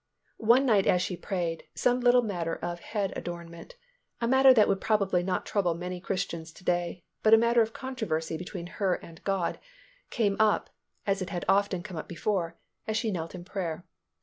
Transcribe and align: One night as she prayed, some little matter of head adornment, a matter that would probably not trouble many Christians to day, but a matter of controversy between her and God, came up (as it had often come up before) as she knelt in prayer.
One 0.39 0.65
night 0.65 0.87
as 0.87 0.99
she 1.03 1.15
prayed, 1.15 1.65
some 1.75 1.99
little 1.99 2.23
matter 2.23 2.55
of 2.55 2.79
head 2.79 3.13
adornment, 3.15 3.75
a 4.19 4.27
matter 4.27 4.51
that 4.51 4.67
would 4.67 4.81
probably 4.81 5.21
not 5.21 5.45
trouble 5.45 5.75
many 5.75 6.01
Christians 6.01 6.51
to 6.53 6.63
day, 6.63 7.03
but 7.21 7.35
a 7.35 7.37
matter 7.37 7.61
of 7.61 7.71
controversy 7.71 8.35
between 8.35 8.65
her 8.81 8.95
and 8.95 9.23
God, 9.23 9.59
came 10.09 10.37
up 10.39 10.71
(as 11.05 11.21
it 11.21 11.29
had 11.29 11.45
often 11.47 11.83
come 11.83 11.97
up 11.97 12.07
before) 12.07 12.57
as 12.87 12.97
she 12.97 13.11
knelt 13.11 13.35
in 13.35 13.43
prayer. 13.45 13.85